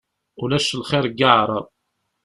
[0.41, 1.65] Ulac lxir deg Waɛrab.